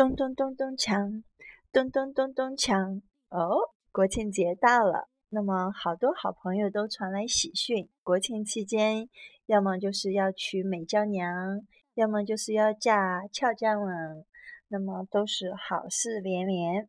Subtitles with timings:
[0.00, 1.24] 咚咚咚咚锵，
[1.70, 3.02] 咚咚咚咚锵。
[3.28, 3.58] 哦，
[3.92, 7.86] 国庆节到了，那么好多好朋友都传来喜讯。
[8.02, 9.10] 国庆期间，
[9.44, 11.60] 要么就是要娶美娇娘，
[11.92, 14.24] 要么就是要嫁俏江郎，
[14.68, 16.88] 那么都是好事连连。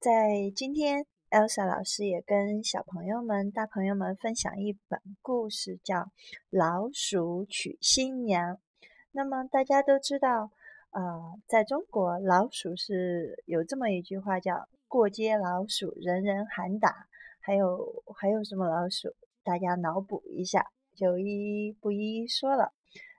[0.00, 5.96] 在今天，Elsa 老师也跟小朋友们、大朋友们分享一本故事，叫
[6.48, 8.54] 《老鼠娶新娘》。
[9.12, 10.52] 那么大家都知道。
[10.94, 17.08] 呃，在中国，老鼠是有这么一句话，叫“过街老鼠，人人喊打”。
[17.42, 19.08] 还有还有什么老鼠？
[19.42, 22.72] 大家脑补一下，就一一不一一说了。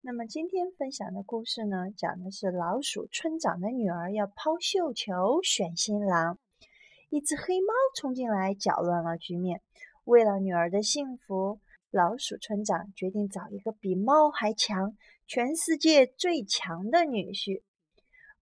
[0.00, 6.40] 那么今天分享的故事呢，讲的是老鼠村长的女儿要抛绣球选新郎，
[7.08, 9.62] 一只黑猫冲进来搅乱了局面。
[10.02, 11.60] 为了女儿的幸福，
[11.92, 14.96] 老鼠村长决定找一个比猫还强。
[15.26, 17.62] 全世界最强的女婿，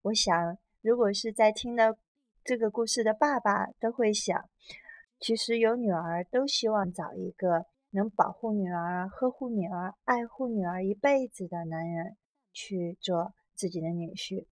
[0.02, 1.98] 我想，如果是在听了
[2.44, 4.48] 这个故事的爸爸，都会想，
[5.18, 12.16] 其实有女儿都希望找一个能保护女儿、呵护女儿、爱护女儿一辈子的男人
[12.52, 14.46] 去做自己的女婿。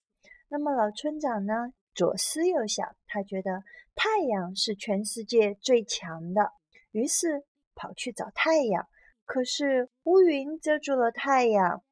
[0.49, 3.63] 那么老村长呢，左思右想，他觉得
[3.95, 6.53] 太阳是全世界最强的，
[6.91, 8.89] 于是跑去找太阳。
[9.25, 11.83] 可是乌云遮住了太阳。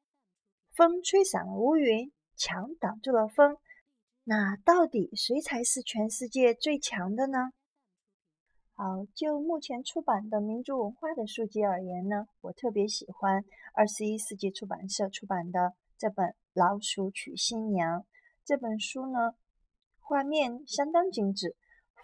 [0.73, 3.57] 风吹散了乌云，墙挡住了风。
[4.23, 7.51] 那到底谁才是全世界最强的呢？
[8.73, 18.01] 好，就目前出版的民族文化的书籍而言呢，我特别喜欢二十一世纪出版社出版的这本《老鼠娶新娘》
[18.43, 19.35] 这本书呢，
[19.99, 21.55] 画面相当精致，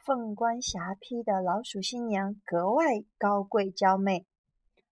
[0.05, 4.25] 凤冠霞帔的老鼠新娘格外高贵娇媚，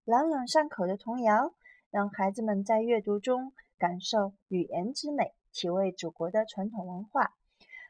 [0.04, 1.54] 朗朗上口的童谣
[1.92, 3.54] 让孩子们在阅读中。
[3.80, 7.24] 感受语言之美，体味祖国的传统文化。《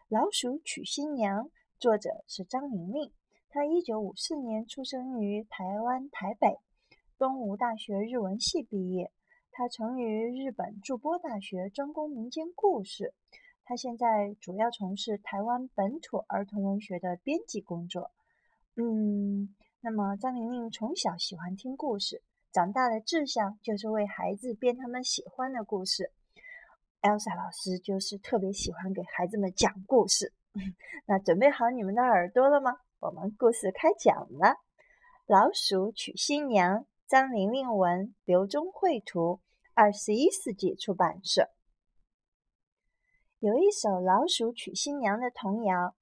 [0.07, 1.45] 老鼠娶新娘》
[1.79, 3.11] 作者是张玲玲，
[3.49, 6.59] 她一九五四年出生于台湾台北，
[7.17, 9.11] 东吴大学日文系毕业。
[9.51, 13.15] 她曾于日本筑波大学专攻民间故事。
[13.65, 18.11] 她现在主要从事台湾本土儿童文学的编辑工作。
[18.75, 22.21] 嗯，那么张玲玲从小喜欢听故事。
[22.51, 26.11] 长大的志向就是为孩子编他们喜欢的故事。
[27.01, 30.33] Elsa 老师就是特别喜欢给孩子们讲故事。
[31.05, 32.79] 那准备好你们的耳朵了吗？
[32.99, 34.55] 我们故事开讲了。
[35.27, 39.41] 老鼠娶新娘，张玲玲文，刘忠绘图，
[39.75, 41.51] 二十一世纪出版社。
[43.37, 45.95] 有一首老鼠娶新娘的童谣。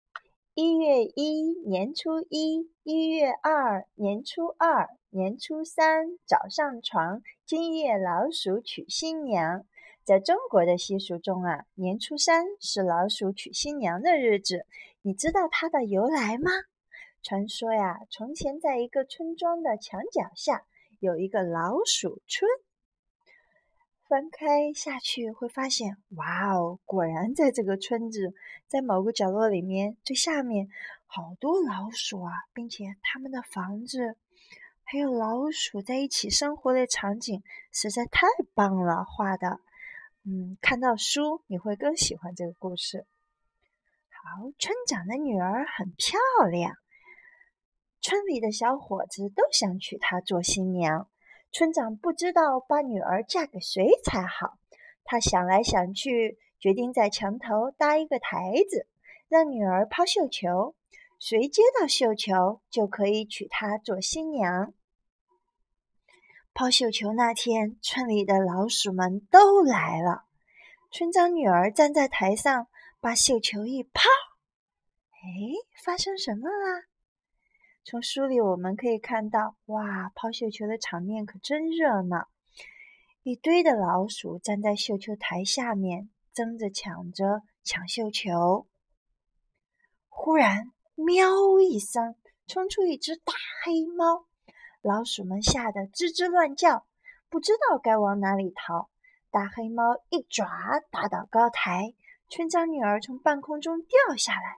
[0.60, 7.22] 一月一，年初一；一月二，年初二；年初三，早上床。
[7.46, 9.68] 今夜老鼠娶新娘。
[10.04, 14.66] 在中国的习俗中啊，年初三是老鼠娶新娘的日子。
[15.04, 16.50] 你知道它的由来吗？
[17.22, 20.64] 传说呀，从前在一个村庄的墙角下
[21.00, 22.50] 有一个老鼠村。
[24.08, 28.34] 翻开下去会发现，哇哦，果然在这个村子，
[28.66, 30.70] 在某个角落里面最下面，
[31.06, 34.16] 好多老鼠啊，并且他们的房子
[34.86, 39.60] 还有老鼠在一起生活的场景实在太棒了，画的，
[40.24, 43.06] 嗯，看到书你会更喜欢这个故事。
[44.10, 46.18] 好，村长的女儿很漂
[46.50, 46.76] 亮，
[48.00, 51.10] 村里的小伙子都想娶她做新娘。
[51.58, 54.60] 村长不知道把女儿嫁给谁才好，
[55.04, 58.86] 他想来想去，决定在墙头搭一个台子，
[59.28, 60.76] 让女儿抛绣球，
[61.18, 64.72] 谁接到绣球就可以娶她做新娘。
[66.54, 70.26] 抛绣球那天，村里的老鼠们都来了。
[70.92, 72.68] 村长女儿站在台上，
[73.02, 74.04] 把绣球一抛，
[75.10, 75.26] 哎，
[75.84, 76.84] 发生什么了？
[77.90, 82.28] 从书里我们可以看到，哇，抛绣球的场面可真热闹！
[83.24, 88.68] 一堆的老鼠站在绣球台下面，争着抢着抢绣球。
[90.10, 91.30] 忽然，喵
[91.62, 93.32] 一声，冲出一只大
[93.64, 94.26] 黑猫，
[94.82, 96.86] 老鼠们吓得吱吱乱叫，
[97.30, 98.90] 不知道该往哪里逃。
[99.32, 100.46] 大黑猫一爪
[100.92, 101.94] 打倒高台，
[102.28, 104.58] 村长女儿从半空中掉下来。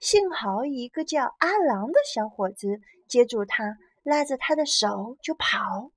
[0.00, 5.90] 幸好一个叫阿郎的小伙子接住他，拉着他的手就跑。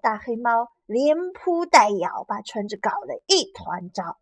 [0.00, 4.18] 大黑猫连扑带咬，把村子搞得一团糟。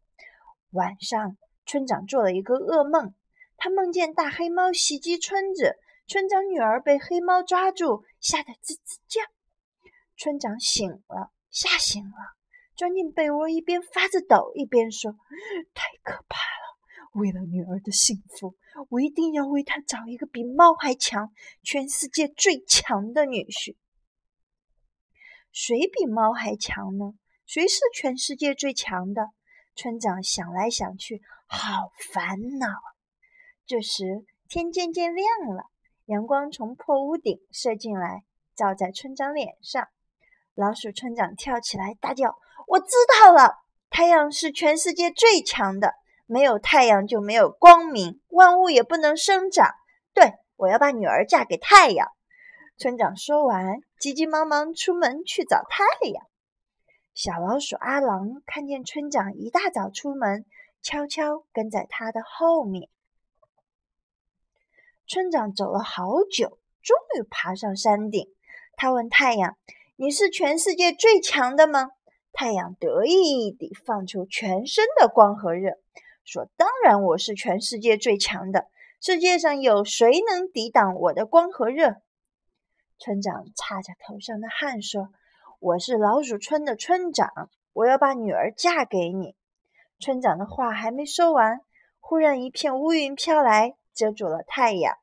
[0.70, 1.36] 晚上，
[1.66, 3.14] 村长做了一个噩梦，
[3.56, 9.22] 他梦见大黑猫袭击村子，村长女儿被黑猫抓住，吓得吱吱叫。
[10.16, 12.34] 村长醒了，吓醒了，
[12.74, 15.12] 钻进被窝，一边发着抖，一边说
[15.74, 16.76] ：“太可怕了。”
[17.14, 18.56] 为了女儿的幸福，
[18.90, 23.76] 我一定要为他找一个比猫还强、全世界最强的女婿。
[25.52, 27.14] 谁比猫还强呢？
[27.46, 29.30] 谁是全世界最强的？
[29.74, 32.68] 村长想来想去，好烦恼。
[33.66, 35.64] 这时天渐渐亮了，
[36.06, 38.24] 阳光从破屋顶射进来，
[38.54, 39.88] 照在村长脸上。
[40.54, 42.86] 老鼠村长跳起来大叫：“我知
[43.22, 43.58] 道了！
[43.90, 45.92] 太阳是全世界最强的，
[46.26, 49.70] 没有太阳就没有光明，万物也不能生长。
[50.12, 52.08] 对，我要把女儿嫁给太阳。”
[52.78, 56.22] 村长说完，急急忙忙出门去找太阳。
[57.14, 60.44] 小老鼠阿郎看见村长一大早出门，
[60.82, 62.90] 悄悄跟在他的后面。
[65.06, 68.28] 村长走了好久，终于爬上山顶。
[68.76, 69.56] 他问太阳
[69.96, 71.92] ：“你是全世界最强的吗？”
[72.34, 75.78] 太阳得意地放出全身的光和热，
[76.26, 78.66] 说：“当然，我是全世界最强的。
[79.00, 82.02] 世界上有谁能抵挡我的光和热？”
[82.98, 85.10] 村长擦着头上的汗说
[85.60, 89.36] ：“我是老鼠村的村长，我要把女儿嫁给你。”
[90.00, 91.60] 村长的话还没说完，
[92.00, 94.96] 忽然一片乌云飘来，遮住了太阳。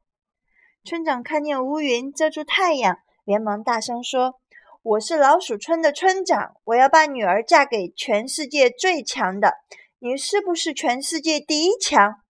[0.84, 4.42] 村长看见乌云遮住太阳，连忙大声说
[4.84, 9.54] ：“我是老鼠村的村长，我要把女儿嫁给全世界最强的。
[10.04, 12.22] 你是不是全世界第一强？”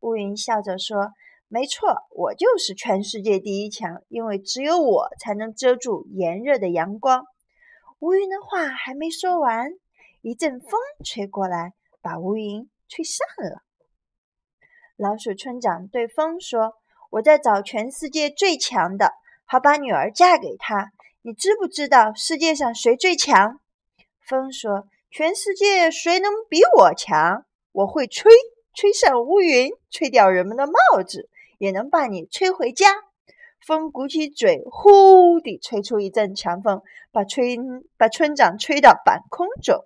[0.00, 1.12] 乌云笑着说。
[1.52, 7.24] 没错，我就是全世界第一强，因为只有我才能遮住炎热的阳光。
[7.98, 9.72] 乌云的话还没说完，
[10.22, 10.70] 一阵风
[11.04, 13.62] 吹过来，把乌云吹散了。
[14.96, 16.74] 老鼠村长对风说
[17.10, 19.14] ：“我在找全世界最强的，
[19.44, 20.92] 好把女儿嫁给他。
[21.22, 23.58] 你知不知道世界上谁最强？”
[24.24, 27.44] 风说：“全世界谁能比我强？
[27.72, 28.30] 我会吹，
[28.74, 31.28] 吹散乌云，吹掉人们的帽子。”
[31.60, 32.86] 也能把你吹回家。
[33.66, 36.80] 风鼓起嘴，呼地吹出一阵强风，
[37.12, 37.58] 把吹
[37.98, 39.84] 把村长吹到半空中。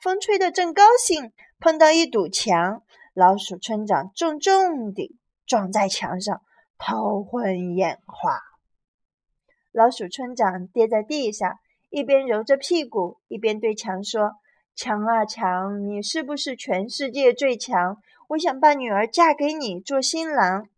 [0.00, 2.82] 风吹得正高兴，碰到一堵墙，
[3.14, 5.16] 老鼠村长重重地
[5.46, 6.42] 撞在墙上，
[6.76, 8.40] 头昏眼花。
[9.70, 14.32] 老鼠村长跌在地上，一边揉着屁股，一边对墙说
[14.74, 18.02] ：“强啊强，你是不是全世界最强？
[18.28, 20.68] 我想把女儿嫁给你做新郎。”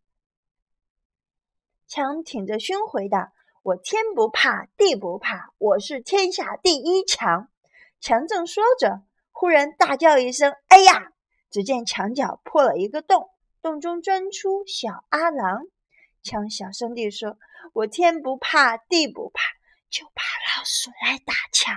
[1.87, 3.33] 强挺着胸回答
[3.63, 7.49] ：“我天不怕地不怕，我是天下第一强。”
[8.01, 11.13] 强正说着，忽然大叫一声：“哎呀！”
[11.51, 13.31] 只见墙角破了一个洞，
[13.63, 15.67] 洞中钻出小阿郎。
[16.21, 17.39] 强小声地说
[17.73, 19.41] ：“我天不怕地不怕，
[19.89, 20.25] 就怕
[20.59, 21.77] 老鼠来打墙。”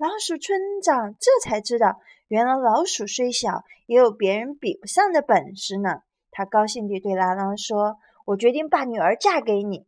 [0.00, 6.02] 老鼠村长这才知道，原来老鼠虽小，也有别人比不上的本事呢。
[6.30, 7.98] 他高兴地对阿郎说。
[8.26, 9.86] 我决定把女儿嫁给你。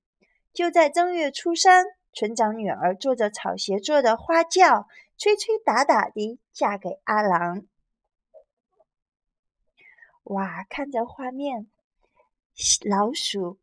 [0.53, 7.63] 就在正月初三，村长女儿坐着草鞋做的花轿，吹吹打打地嫁给阿郎。
[10.25, 11.71] 哇，看着画面，
[12.85, 13.59] 老鼠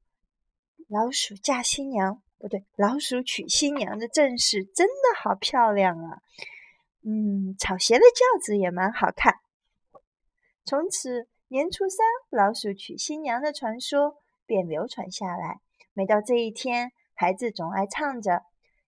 [0.88, 6.21] 老鼠嫁新娘，不对，老鼠娶新娘的阵势真的好漂亮啊！
[7.03, 9.36] 嗯，草鞋的轿子也蛮好看。
[10.65, 14.15] 从此，年初三老鼠娶新娘的传说。
[14.50, 15.60] 便流传下来。
[15.93, 18.41] 每到这一天，孩子总爱唱着：“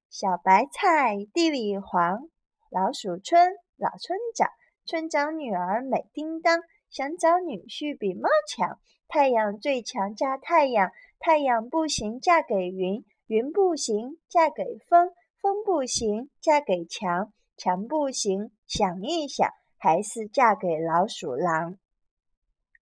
[0.10, 2.28] 小白菜地里黄，
[2.72, 4.50] 老鼠村老村长，
[4.88, 8.80] 村长女儿美叮当，想找女婿比猫强。
[9.08, 21.78] 太阳最强嫁太阳，太阳不行嫁给云，云不行嫁给风，风不行嫁给墙，墙不行想一想，还是嫁给老鼠郎。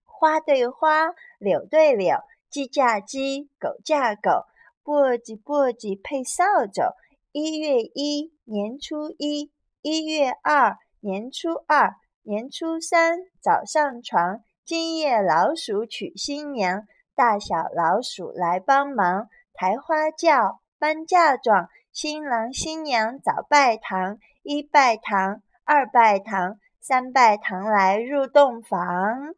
[0.06, 2.16] 花对花，柳对柳。”
[2.50, 4.48] 鸡架鸡，狗架狗，
[4.84, 6.96] 簸箕簸箕配扫帚。
[7.32, 9.52] 一月一，年初一；
[9.84, 11.92] 一月二，年初二；
[12.24, 14.44] 年初三，早上床。
[14.66, 19.30] 今夜老鼠娶新娘，大小老鼠来帮忙，
[19.60, 21.68] 抬花轿，搬嫁妆。
[21.92, 29.36] 新郎新娘早拜堂，一拜堂，二拜堂，三拜堂来入洞房。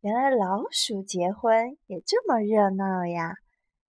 [0.00, 3.34] 原来老鼠结婚也这么热闹呀！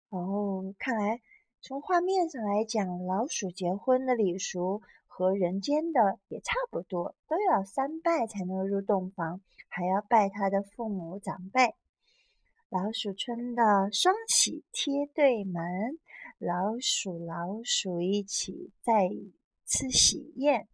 [0.10, 1.22] 哦，看来
[1.62, 9.40] 从画面上来讲，老鼠结婚的礼俗和人间的也差不多，都要三拜才能入洞房，
[9.70, 11.76] 还要拜他的父母长辈。
[12.70, 15.98] 老鼠村的双喜贴对门
[16.38, 19.10] 老鼠老鼠一起再
[19.66, 20.68] 次喜宴。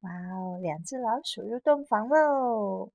[0.00, 2.92] 哇哦两只老鼠入洞房喽！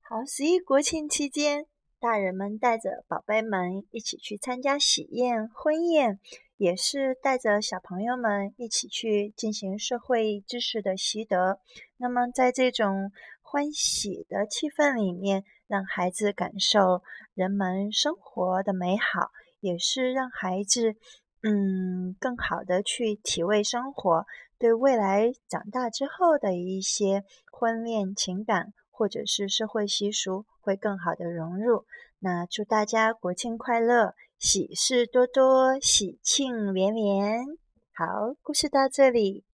[0.00, 1.66] 好十一国庆期间
[1.98, 6.20] 大人们带着宝贝们一起去参加喜宴婚宴
[6.56, 11.58] 也是带着小朋友们一起去进行社会知识的习得。
[11.96, 13.10] 那么在这种
[13.52, 17.02] 欢喜的气氛里面，让孩子感受
[17.34, 19.30] 人们生活的美好，
[19.60, 20.96] 也是让孩子
[21.42, 24.24] 嗯更好的去体味生活，
[24.58, 28.72] 对未来长大之后的一些婚恋情感。
[28.94, 31.86] 或者是社会习俗会更好的融入。
[32.20, 37.44] 那祝大家国庆快乐，喜事多多，喜庆连连。
[37.92, 39.44] 好，故事到这里。